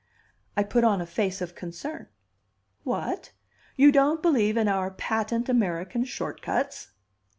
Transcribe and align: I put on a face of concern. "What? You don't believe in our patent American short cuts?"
I 0.57 0.63
put 0.63 0.83
on 0.83 0.99
a 0.99 1.05
face 1.05 1.41
of 1.41 1.53
concern. 1.53 2.07
"What? 2.83 3.33
You 3.77 3.91
don't 3.91 4.19
believe 4.23 4.57
in 4.57 4.67
our 4.67 4.89
patent 4.89 5.47
American 5.47 6.05
short 6.05 6.41
cuts?" 6.41 6.89